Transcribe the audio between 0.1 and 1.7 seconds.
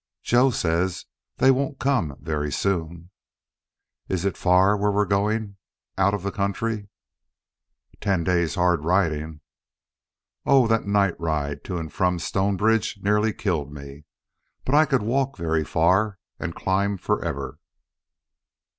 "Joe says they